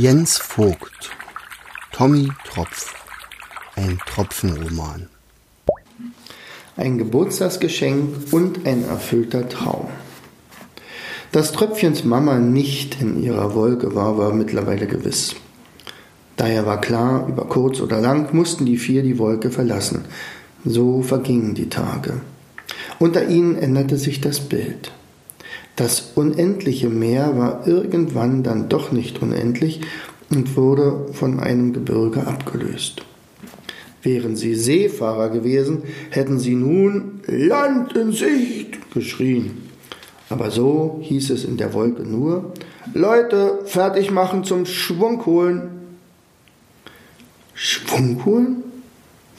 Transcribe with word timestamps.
Jens 0.00 0.38
Vogt 0.38 1.10
Tommy 1.90 2.28
Tropf 2.48 2.94
Ein 3.74 3.98
Tropfenroman 4.06 5.08
Ein 6.76 6.98
Geburtstagsgeschenk 6.98 8.32
und 8.32 8.64
ein 8.64 8.84
erfüllter 8.84 9.48
Traum. 9.48 9.88
Dass 11.32 11.50
Tröpfchens 11.50 12.04
Mama 12.04 12.38
nicht 12.38 13.00
in 13.00 13.20
ihrer 13.20 13.56
Wolke 13.56 13.96
war, 13.96 14.16
war 14.16 14.32
mittlerweile 14.32 14.86
gewiss. 14.86 15.34
Daher 16.36 16.64
war 16.64 16.80
klar, 16.80 17.26
über 17.26 17.46
kurz 17.46 17.80
oder 17.80 18.00
lang 18.00 18.32
mussten 18.32 18.66
die 18.66 18.78
vier 18.78 19.02
die 19.02 19.18
Wolke 19.18 19.50
verlassen. 19.50 20.04
So 20.64 21.02
vergingen 21.02 21.56
die 21.56 21.70
Tage. 21.70 22.20
Unter 23.00 23.26
ihnen 23.26 23.56
änderte 23.56 23.96
sich 23.96 24.20
das 24.20 24.38
Bild. 24.38 24.92
Das 25.78 26.10
unendliche 26.16 26.88
Meer 26.88 27.38
war 27.38 27.68
irgendwann 27.68 28.42
dann 28.42 28.68
doch 28.68 28.90
nicht 28.90 29.22
unendlich 29.22 29.80
und 30.28 30.56
wurde 30.56 31.06
von 31.12 31.38
einem 31.38 31.72
Gebirge 31.72 32.26
abgelöst. 32.26 33.02
Wären 34.02 34.34
sie 34.34 34.56
Seefahrer 34.56 35.28
gewesen, 35.28 35.84
hätten 36.10 36.40
sie 36.40 36.56
nun 36.56 37.20
Land 37.26 37.92
in 37.92 38.10
Sicht 38.10 38.92
geschrien. 38.92 39.68
Aber 40.28 40.50
so 40.50 40.98
hieß 41.00 41.30
es 41.30 41.44
in 41.44 41.56
der 41.56 41.72
Wolke 41.72 42.02
nur 42.02 42.54
Leute, 42.92 43.60
fertig 43.64 44.10
machen 44.10 44.42
zum 44.42 44.66
Schwung 44.66 45.24
holen. 45.26 45.68
Schwung 47.54 48.24
holen? 48.24 48.64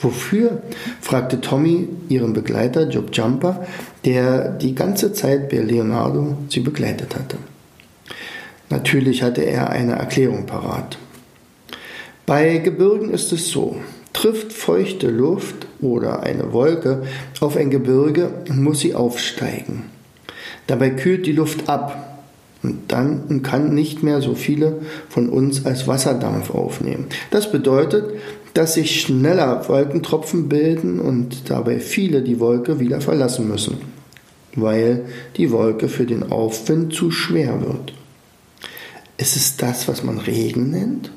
Wofür? 0.02 0.62
fragte 1.02 1.42
Tommy 1.42 1.90
ihren 2.08 2.34
Begleiter 2.34 2.88
Job 2.88 3.10
Jumper, 3.12 3.68
der 4.06 4.50
die 4.50 4.74
ganze 4.74 5.12
Zeit 5.14 5.50
bei 5.50 5.58
Leonardo 5.58 6.38
sie 6.48 6.62
begleitet 6.62 7.16
hatte. 7.16 7.38
Natürlich 8.70 9.24
hatte 9.24 9.42
er 9.42 9.70
eine 9.70 9.94
Erklärung 9.94 10.46
parat. 10.46 10.98
Bei 12.26 12.58
Gebirgen 12.58 13.10
ist 13.10 13.34
es 13.34 13.50
so, 13.50 13.78
trifft 14.14 14.54
feuchte 14.54 15.10
Luft 15.10 15.68
oder 15.82 16.24
eine 16.24 16.54
Wolke 16.54 17.04
auf 17.40 17.58
ein 17.58 17.72
Gebirge, 17.72 18.32
muss 18.50 18.82
sie 18.82 18.94
aufsteigen. 18.96 19.86
Dabei 20.68 20.92
kühlt 20.92 21.26
die 21.26 21.32
Luft 21.32 21.68
ab 21.68 22.10
und 22.62 22.92
dann 22.92 23.42
kann 23.42 23.74
nicht 23.74 24.04
mehr 24.04 24.22
so 24.22 24.36
viele 24.36 24.82
von 25.10 25.30
uns 25.30 25.66
als 25.66 25.88
Wasserdampf 25.88 26.52
aufnehmen. 26.52 27.08
Das 27.32 27.52
bedeutet, 27.52 28.06
dass 28.54 28.74
sich 28.74 29.02
schneller 29.02 29.68
Wolkentropfen 29.68 30.50
bilden 30.50 31.00
und 31.00 31.50
dabei 31.50 31.80
viele 31.80 32.22
die 32.22 32.40
Wolke 32.40 32.80
wieder 32.80 33.02
verlassen 33.02 33.48
müssen, 33.48 33.78
weil 34.56 35.06
die 35.38 35.52
Wolke 35.52 35.90
für 35.90 36.06
den 36.06 36.32
Aufwind 36.32 36.94
zu 36.94 37.12
schwer 37.12 37.62
wird. 37.62 37.94
Ist 39.18 39.36
es 39.36 39.58
das, 39.58 39.88
was 39.88 40.04
man 40.04 40.18
Regen 40.18 40.72
nennt? 40.72 41.12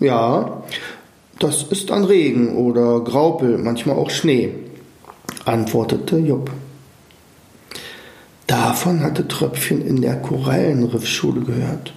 Ja, 0.00 0.64
das 1.38 1.62
ist 1.62 1.90
dann 1.90 2.04
Regen 2.04 2.56
oder 2.56 3.00
Graupel, 3.00 3.56
manchmal 3.58 3.96
auch 3.96 4.10
Schnee, 4.10 4.54
antwortete 5.44 6.18
Jupp. 6.18 6.50
Davon 8.46 9.02
hatte 9.02 9.28
Tröpfchen 9.28 9.86
in 9.86 10.02
der 10.02 10.16
Korallenriffschule 10.16 11.42
gehört. 11.42 11.94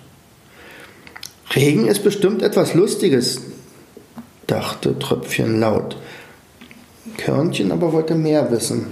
Regen 1.55 1.87
ist 1.87 2.03
bestimmt 2.03 2.41
etwas 2.41 2.73
Lustiges, 2.73 3.41
dachte 4.53 4.99
Tröpfchen 4.99 5.59
laut. 5.59 5.97
Körnchen 7.17 7.71
aber 7.71 7.91
wollte 7.91 8.15
mehr 8.15 8.51
wissen. 8.51 8.87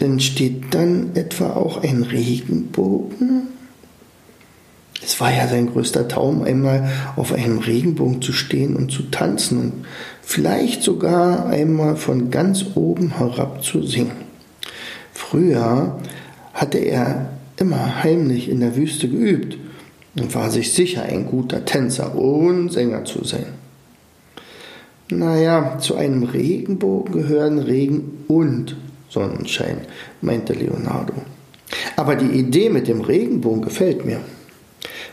Entsteht 0.00 0.72
dann 0.74 1.16
etwa 1.16 1.54
auch 1.54 1.82
ein 1.82 2.04
Regenbogen? 2.04 3.48
Es 5.02 5.18
war 5.20 5.34
ja 5.34 5.48
sein 5.48 5.72
größter 5.72 6.06
Traum, 6.06 6.42
einmal 6.42 6.88
auf 7.16 7.32
einem 7.32 7.58
Regenbogen 7.58 8.22
zu 8.22 8.32
stehen 8.32 8.76
und 8.76 8.92
zu 8.92 9.04
tanzen 9.10 9.58
und 9.58 9.72
vielleicht 10.22 10.84
sogar 10.84 11.46
einmal 11.46 11.96
von 11.96 12.30
ganz 12.30 12.64
oben 12.76 13.16
herab 13.18 13.64
zu 13.64 13.82
singen. 13.82 14.12
Früher 15.12 15.98
hatte 16.54 16.78
er 16.78 17.30
immer 17.56 18.04
heimlich 18.04 18.48
in 18.48 18.60
der 18.60 18.76
Wüste 18.76 19.08
geübt 19.08 19.58
und 20.16 20.32
war 20.34 20.52
sich 20.52 20.72
sicher, 20.74 21.02
ein 21.02 21.26
guter 21.26 21.64
Tänzer 21.64 22.14
und 22.14 22.70
Sänger 22.70 23.04
zu 23.04 23.24
sein. 23.24 23.57
Naja, 25.10 25.78
zu 25.78 25.96
einem 25.96 26.22
Regenbogen 26.22 27.12
gehören 27.12 27.58
Regen 27.58 28.24
und 28.28 28.76
Sonnenschein, 29.08 29.78
meinte 30.20 30.52
Leonardo. 30.52 31.14
Aber 31.96 32.14
die 32.14 32.38
Idee 32.38 32.68
mit 32.68 32.88
dem 32.88 33.00
Regenbogen 33.00 33.62
gefällt 33.62 34.04
mir. 34.04 34.20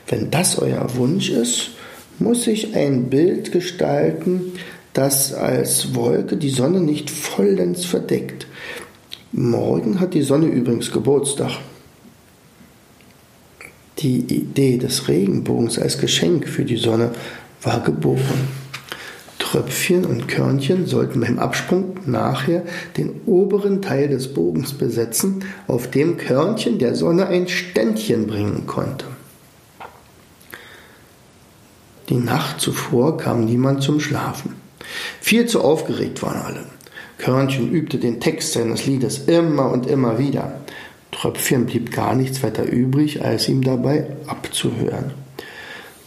Wenn 0.08 0.32
das 0.32 0.60
euer 0.60 0.96
Wunsch 0.96 1.30
ist, 1.30 1.72
muss 2.20 2.46
ich 2.48 2.76
ein 2.76 3.10
Bild 3.10 3.52
gestalten, 3.52 4.54
das 4.94 5.34
als 5.34 5.96
Wolke 5.96 6.38
die 6.38 6.50
Sonne 6.50 6.80
nicht 6.80 7.10
vollends 7.10 7.86
verdeckt. 7.86 8.48
Morgen 9.32 10.00
hat 10.00 10.14
die 10.14 10.22
Sonne 10.22 10.48
übrigens 10.48 10.92
Geburtstag. 10.92 11.52
Die 14.00 14.20
Idee 14.20 14.78
des 14.78 15.08
Regenbogens 15.08 15.80
als 15.80 15.98
Geschenk 15.98 16.48
für 16.48 16.66
die 16.66 16.78
Sonne 16.78 17.12
war 17.62 17.82
geboren. 17.82 18.65
Tröpfchen 19.56 20.04
und 20.04 20.28
Körnchen 20.28 20.86
sollten 20.86 21.22
beim 21.22 21.40
Absprung 21.40 21.96
nachher 22.06 22.64
den 22.98 23.22
oberen 23.26 23.82
Teil 23.82 24.10
des 24.10 24.34
Bogens 24.34 24.74
besetzen, 24.74 25.46
auf 25.68 25.90
dem 25.90 26.18
Körnchen 26.18 26.78
der 26.78 26.94
Sonne 26.94 27.28
ein 27.28 27.48
Ständchen 27.48 28.28
bringen 28.28 28.68
konnte. 28.68 29.06
Die 32.10 32.18
Nacht 32.18 32.60
zuvor 32.60 33.16
kam 33.16 33.46
niemand 33.46 33.82
zum 33.82 34.02
Schlafen. 34.02 34.56
Viel 35.22 35.46
zu 35.46 35.62
aufgeregt 35.62 36.22
waren 36.22 36.42
alle. 36.42 36.66
Körnchen 37.18 37.72
übte 37.72 37.98
den 37.98 38.20
Text 38.20 38.52
seines 38.52 38.86
Liedes 38.86 39.20
immer 39.20 39.72
und 39.72 39.88
immer 39.88 40.20
wieder. 40.20 40.60
Tröpfchen 41.14 41.66
blieb 41.66 41.94
gar 41.94 42.14
nichts 42.14 42.44
weiter 42.44 42.66
übrig, 42.66 43.24
als 43.24 43.48
ihm 43.48 43.62
dabei 43.62 44.08
abzuhören. 44.28 45.14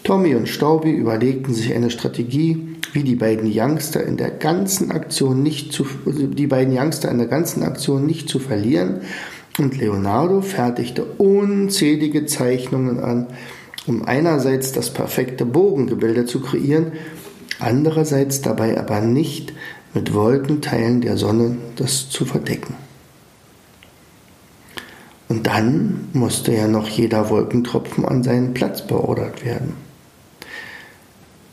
Tommy 0.04 0.34
und 0.34 0.50
Staubi 0.50 0.90
überlegten 0.90 1.54
sich 1.54 1.74
eine 1.74 1.90
Strategie, 1.90 2.76
wie 2.92 3.02
die 3.02 3.16
beiden 3.16 3.50
Youngster 3.52 4.04
in 4.04 4.16
der 4.16 4.30
ganzen 4.30 4.90
Aktion 4.90 5.42
nicht 5.42 5.72
zu, 5.72 5.86
die 6.06 6.46
beiden 6.46 6.76
Youngster 6.76 7.10
in 7.10 7.18
der 7.18 7.26
ganzen 7.26 7.62
Aktion 7.62 8.06
nicht 8.06 8.28
zu 8.28 8.38
verlieren, 8.38 9.00
und 9.58 9.76
Leonardo 9.76 10.40
fertigte 10.40 11.04
unzählige 11.04 12.26
Zeichnungen 12.26 13.00
an, 13.00 13.26
um 13.86 14.04
einerseits 14.04 14.72
das 14.72 14.90
perfekte 14.90 15.44
Bogengebilde 15.44 16.26
zu 16.26 16.40
kreieren, 16.40 16.92
andererseits 17.58 18.40
dabei 18.40 18.78
aber 18.78 19.00
nicht 19.00 19.52
mit 19.94 20.14
Wolkenteilen 20.14 21.00
der 21.00 21.16
Sonne 21.16 21.56
das 21.76 22.08
zu 22.08 22.24
verdecken. 22.24 22.74
Und 25.28 25.46
dann 25.46 26.08
musste 26.12 26.54
ja 26.54 26.68
noch 26.68 26.88
jeder 26.88 27.28
Wolkentropfen 27.28 28.04
an 28.04 28.22
seinen 28.22 28.54
Platz 28.54 28.86
beordert 28.86 29.44
werden. 29.44 29.87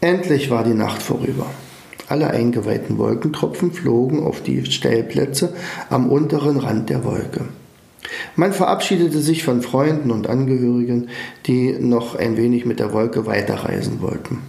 Endlich 0.06 0.52
war 0.52 0.64
die 0.64 0.76
Nacht 0.76 1.02
vorüber. 1.02 1.48
Alle 2.08 2.30
eingeweihten 2.30 3.00
Wolkentropfen 3.00 3.72
flogen 3.72 4.22
auf 4.22 4.44
die 4.44 4.64
Stellplätze 4.64 5.56
am 5.90 6.12
unteren 6.12 6.58
Rand 6.58 6.92
der 6.92 7.04
Wolke. 7.04 7.46
Man 8.36 8.54
verabschiedete 8.54 9.18
sich 9.18 9.44
von 9.44 9.64
Freunden 9.64 10.12
und 10.12 10.30
Angehörigen, 10.30 11.10
die 11.48 11.72
noch 11.80 12.14
ein 12.14 12.38
wenig 12.38 12.68
mit 12.68 12.80
der 12.80 12.94
Wolke 12.94 13.26
weiterreisen 13.26 14.00
wollten. 14.00 14.42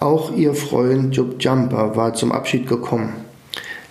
Auch 0.00 0.34
ihr 0.34 0.52
Freund 0.52 1.14
Jupp 1.14 1.36
Jumper 1.38 1.94
war 1.94 2.14
zum 2.14 2.32
Abschied 2.32 2.66
gekommen. 2.68 3.12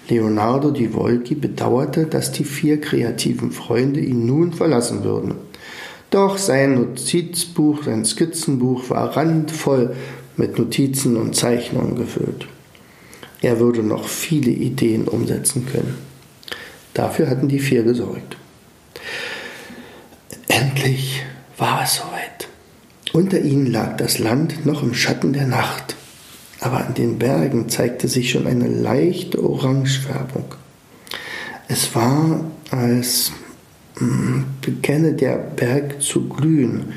Leonardo 0.09 0.71
di 0.71 0.93
Volki 0.93 1.35
bedauerte, 1.35 2.05
dass 2.05 2.33
die 2.33 2.43
vier 2.43 2.81
kreativen 2.81 3.53
Freunde 3.53 4.01
ihn 4.01 4.25
nun 4.25 4.51
verlassen 4.51 5.05
würden. 5.05 5.35
Doch 6.09 6.37
sein 6.37 6.75
Notizbuch, 6.75 7.83
sein 7.83 8.03
Skizzenbuch 8.03 8.89
war 8.89 9.15
randvoll 9.15 9.95
mit 10.41 10.57
Notizen 10.57 11.17
und 11.17 11.35
Zeichnungen 11.35 11.95
gefüllt. 11.95 12.47
Er 13.41 13.59
würde 13.59 13.81
noch 13.83 14.07
viele 14.07 14.51
Ideen 14.51 15.07
umsetzen 15.07 15.65
können. 15.65 15.95
Dafür 16.93 17.29
hatten 17.29 17.47
die 17.47 17.59
vier 17.59 17.83
gesorgt. 17.83 18.37
Endlich 20.47 21.23
war 21.57 21.83
es 21.83 21.95
soweit. 21.95 22.47
Unter 23.13 23.39
ihnen 23.39 23.67
lag 23.71 23.97
das 23.97 24.19
Land 24.19 24.65
noch 24.65 24.83
im 24.83 24.93
Schatten 24.93 25.33
der 25.33 25.47
Nacht 25.47 25.95
aber 26.61 26.85
an 26.85 26.93
den 26.93 27.17
Bergen 27.17 27.69
zeigte 27.69 28.07
sich 28.07 28.31
schon 28.31 28.47
eine 28.47 28.67
leichte 28.67 29.43
Orangefärbung. 29.43 30.45
Es 31.67 31.93
war, 31.95 32.45
als 32.69 33.31
hm, 33.97 34.45
beginne 34.61 35.13
der 35.13 35.37
Berg 35.37 36.01
zu 36.01 36.29
glühen, 36.29 36.93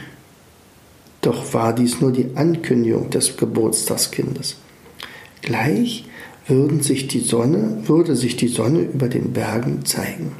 doch 1.26 1.54
war 1.54 1.74
dies 1.74 2.00
nur 2.00 2.12
die 2.12 2.30
Ankündigung 2.34 3.10
des 3.10 3.36
Geburtstagskindes. 3.36 4.56
Gleich 5.42 6.04
würden 6.46 6.82
sich 6.82 7.08
die 7.08 7.20
Sonne, 7.20 7.78
würde 7.84 8.16
sich 8.16 8.36
die 8.36 8.48
Sonne 8.48 8.80
über 8.80 9.08
den 9.08 9.32
Bergen 9.32 9.84
zeigen. 9.84 10.32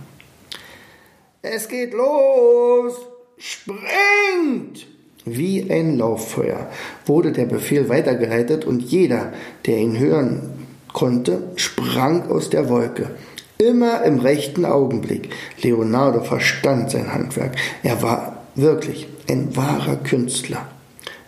Es 1.43 1.69
geht 1.69 1.93
los! 1.93 2.95
Springt! 3.37 4.87
Wie 5.25 5.71
ein 5.71 5.99
Lauffeuer 5.99 6.71
wurde 7.07 7.33
der 7.33 7.47
Befehl 7.47 7.89
weitergeleitet 7.89 8.67
und 8.67 8.83
jeder, 8.83 9.33
der 9.67 9.79
ihn 9.79 9.99
hören 9.99 10.51
konnte, 10.93 11.53
sprang 11.57 12.31
aus 12.31 12.51
der 12.51 12.69
Wolke. 12.69 13.11
Immer 13.57 14.03
im 14.05 14.19
rechten 14.19 14.65
Augenblick. 14.67 15.31
Leonardo 15.63 16.23
verstand 16.23 16.91
sein 16.91 17.13
Handwerk. 17.13 17.57
Er 17.83 18.03
war 18.03 18.45
wirklich 18.55 19.07
ein 19.29 19.57
wahrer 19.57 19.97
Künstler. 19.97 20.69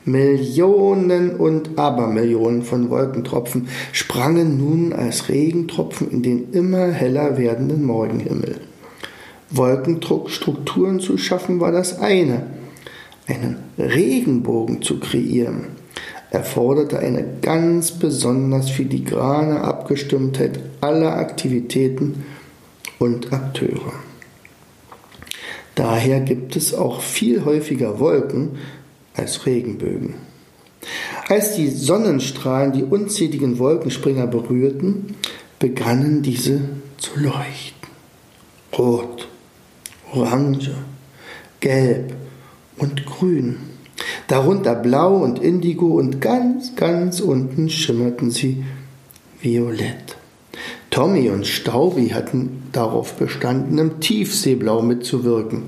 Millionen 0.06 1.36
und 1.36 1.78
Abermillionen 1.78 2.62
von 2.62 2.88
Wolkentropfen 2.88 3.68
sprangen 3.92 4.56
nun 4.56 4.94
als 4.94 5.28
Regentropfen 5.28 6.10
in 6.10 6.22
den 6.22 6.52
immer 6.52 6.90
heller 6.90 7.36
werdenden 7.36 7.84
Morgenhimmel. 7.84 8.60
Wolkenstrukturen 9.50 11.00
zu 11.00 11.18
schaffen 11.18 11.60
war 11.60 11.72
das 11.72 12.00
eine, 12.00 12.46
einen 13.26 13.56
Regenbogen 13.78 14.80
zu 14.80 14.98
kreieren 14.98 15.66
erforderte 16.30 16.98
eine 16.98 17.24
ganz 17.40 17.92
besonders 17.92 18.70
filigrane 18.70 19.60
Abgestimmtheit 19.62 20.60
aller 20.80 21.16
Aktivitäten 21.16 22.24
und 22.98 23.32
Akteure. 23.32 23.92
Daher 25.74 26.20
gibt 26.20 26.56
es 26.56 26.74
auch 26.74 27.00
viel 27.00 27.44
häufiger 27.44 28.00
Wolken 28.00 28.58
als 29.16 29.46
Regenbögen. 29.46 30.14
Als 31.28 31.56
die 31.56 31.68
Sonnenstrahlen 31.68 32.72
die 32.72 32.84
unzähligen 32.84 33.58
Wolkenspringer 33.58 34.26
berührten, 34.26 35.16
begannen 35.58 36.22
diese 36.22 36.60
zu 36.98 37.18
leuchten. 37.18 37.88
Rot, 38.76 39.28
Orange, 40.12 40.74
Gelb 41.60 42.12
und 42.76 43.06
Grün. 43.06 43.56
Darunter 44.28 44.74
blau 44.74 45.16
und 45.16 45.40
indigo 45.40 45.86
und 45.86 46.20
ganz, 46.20 46.76
ganz 46.76 47.20
unten 47.20 47.70
schimmerten 47.70 48.30
sie 48.30 48.64
violett. 49.40 50.16
Tommy 50.90 51.30
und 51.30 51.46
Staubi 51.46 52.08
hatten 52.10 52.62
darauf 52.72 53.14
bestanden, 53.14 53.78
im 53.78 54.00
Tiefseeblau 54.00 54.82
mitzuwirken, 54.82 55.62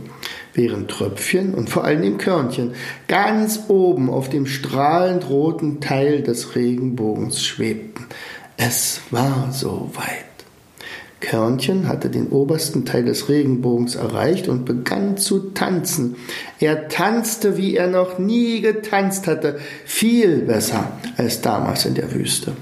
während 0.59 0.91
Tröpfchen 0.91 1.55
und 1.55 1.71
vor 1.71 1.85
allem 1.85 2.19
Körnchen 2.19 2.73
ganz 3.07 3.61
oben 3.69 4.11
auf 4.11 4.29
dem 4.29 4.45
strahlend 4.47 5.31
roten 5.31 5.81
Teil 5.81 6.23
des 6.23 6.57
Regenbogens 6.57 7.43
schwebten. 7.43 8.07
Es 8.57 9.01
war 9.11 9.51
so 9.53 9.91
weit. 9.95 10.25
Körnchen 11.21 11.89
hatte 11.89 12.11
den 12.11 12.29
obersten 12.29 12.85
Teil 12.85 13.05
des 13.05 13.29
Regenbogens 13.29 13.95
erreicht 13.95 14.49
und 14.49 14.65
begann 14.65 15.17
zu 15.17 15.51
tanzen. 15.51 16.17
Er 16.59 16.89
tanzte, 16.89 17.57
wie 17.57 17.77
er 17.77 17.87
noch 17.87 18.19
nie 18.19 18.61
getanzt 18.61 19.27
hatte, 19.27 19.59
viel 19.85 20.39
besser 20.39 20.93
als 21.17 21.41
damals 21.41 21.87
in 21.87 21.95
der 21.95 22.13
Wüste. 22.13 22.57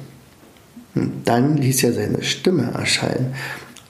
Und 0.94 1.12
dann 1.24 1.56
ließ 1.56 1.84
er 1.84 1.92
seine 1.92 2.22
Stimme 2.22 2.72
erscheinen. 2.74 3.34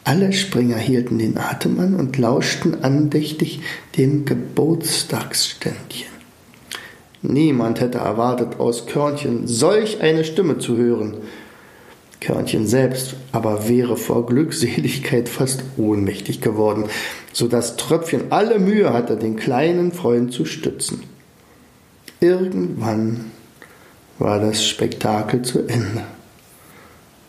Alle 0.06 0.32
Springer 0.32 0.76
hielten 0.76 1.18
den 1.18 1.36
Atem 1.36 1.80
an 1.80 1.96
und 1.96 2.16
lauschten 2.16 2.84
andächtig 2.84 3.60
dem 3.96 4.24
Geburtstagsständchen. 4.24 6.12
Niemand 7.22 7.80
hätte 7.80 7.98
erwartet, 7.98 8.60
aus 8.60 8.86
Körnchen 8.86 9.48
solch 9.48 10.00
eine 10.00 10.22
Stimme 10.24 10.58
zu 10.58 10.76
hören. 10.76 11.16
Körnchen 12.20 12.68
selbst 12.68 13.16
aber 13.32 13.68
wäre 13.68 13.96
vor 13.96 14.26
Glückseligkeit 14.26 15.28
fast 15.28 15.64
ohnmächtig 15.76 16.40
geworden, 16.40 16.84
so 17.32 17.48
dass 17.48 17.76
Tröpfchen 17.76 18.30
alle 18.30 18.60
Mühe 18.60 18.92
hatte, 18.92 19.16
den 19.16 19.34
kleinen 19.34 19.90
Freund 19.90 20.32
zu 20.32 20.44
stützen. 20.44 21.02
Irgendwann 22.20 23.32
war 24.20 24.38
das 24.38 24.64
Spektakel 24.64 25.42
zu 25.42 25.66
Ende. 25.66 26.04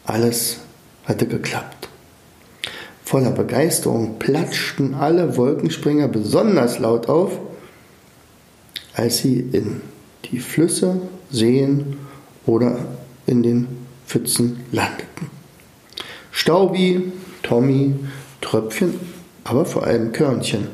Alles 0.05 0.59
hatte 1.05 1.25
geklappt. 1.25 1.89
Voller 3.07 3.31
Begeisterung 3.31 4.19
platschten 4.19 4.93
alle 4.93 5.37
Wolkenspringer 5.37 6.09
besonders 6.09 6.77
laut 6.77 7.07
auf, 7.07 7.39
als 8.95 9.19
sie 9.19 9.39
in 9.39 9.79
die 10.25 10.39
Flüsse, 10.39 10.99
Seen 11.31 11.95
oder 12.45 12.79
in 13.25 13.43
den 13.43 13.69
Pfützen 14.05 14.59
landeten. 14.73 15.29
Staubi, 16.31 17.13
Tommy, 17.43 17.93
Tröpfchen, 18.41 18.95
aber 19.45 19.63
vor 19.63 19.85
allem 19.87 20.11
Körnchen 20.11 20.67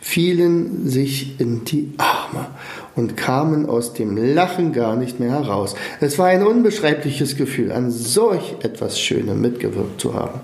fielen 0.00 0.88
sich 0.88 1.38
in 1.38 1.66
die 1.66 1.92
Arme 1.98 2.46
und 2.94 3.18
kamen 3.18 3.66
aus 3.66 3.92
dem 3.92 4.16
Lachen 4.16 4.72
gar 4.72 4.96
nicht 4.96 5.20
mehr 5.20 5.32
heraus. 5.32 5.74
Es 6.00 6.18
war 6.18 6.28
ein 6.28 6.46
unbeschreibliches 6.46 7.36
Gefühl, 7.36 7.70
an 7.70 7.90
solch 7.90 8.54
etwas 8.62 8.98
Schönem 8.98 9.42
mitgewirkt 9.42 10.00
zu 10.00 10.14
haben. 10.14 10.40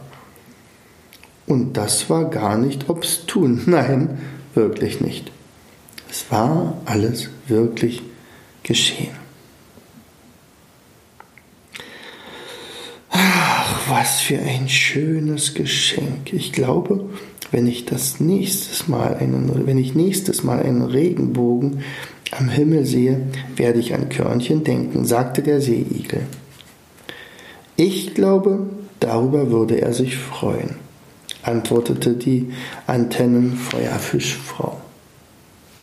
Und 1.53 1.77
das 1.77 2.09
war 2.09 2.31
gar 2.31 2.57
nicht 2.57 2.89
obstun, 2.89 3.61
nein, 3.67 4.19
wirklich 4.55 5.03
nicht. 5.03 5.31
Es 6.11 6.25
war 6.31 6.79
alles 6.87 7.29
wirklich 7.47 8.01
geschehen. 8.63 9.23
was 13.89 14.23
für 14.23 14.39
ein 14.39 14.71
schönes 14.71 15.53
Geschenk. 15.53 16.33
Ich 16.33 16.53
glaube, 16.53 17.11
wenn 17.51 17.67
ich 17.67 17.85
das 17.85 18.21
nächstes 18.21 18.89
Mal 18.89 19.17
einen, 19.17 19.67
wenn 19.67 19.77
ich 19.77 19.95
nächstes 19.95 20.43
Mal 20.45 20.63
einen 20.63 20.81
Regenbogen 20.81 21.83
am 22.31 22.49
Himmel 22.49 22.87
sehe, 22.87 23.21
werde 23.57 23.81
ich 23.81 23.93
an 23.93 24.09
Körnchen 24.09 24.65
denken, 24.65 25.05
sagte 25.05 25.43
der 25.43 25.61
Seeigel. 25.61 26.23
Ich 27.77 28.15
glaube, 28.15 28.61
darüber 28.99 29.51
würde 29.51 29.83
er 29.83 29.93
sich 29.93 30.17
freuen, 30.17 30.77
antwortete 31.43 32.15
die 32.15 32.53
Antennenfeuerfischfrau. 32.87 34.82